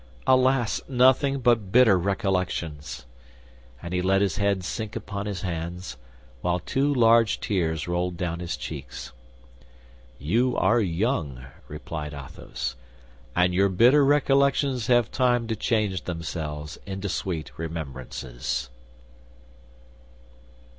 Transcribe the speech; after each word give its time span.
"Alas! 0.25 0.81
nothing 0.89 1.41
but 1.41 1.71
bitter 1.71 1.95
recollections." 1.95 3.05
And 3.83 3.93
he 3.93 4.01
let 4.01 4.19
his 4.19 4.37
head 4.37 4.63
sink 4.63 4.95
upon 4.95 5.27
his 5.27 5.41
hands, 5.43 5.95
while 6.41 6.57
two 6.59 6.91
large 6.91 7.39
tears 7.39 7.87
rolled 7.87 8.17
down 8.17 8.39
his 8.39 8.57
cheeks. 8.57 9.11
"You 10.17 10.57
are 10.57 10.79
young," 10.81 11.45
replied 11.67 12.15
Athos; 12.15 12.75
"and 13.35 13.53
your 13.53 13.69
bitter 13.69 14.03
recollections 14.03 14.87
have 14.87 15.11
time 15.11 15.45
to 15.45 15.55
change 15.55 16.01
themselves 16.05 16.79
into 16.87 17.07
sweet 17.07 17.51
remembrances." 17.57 18.71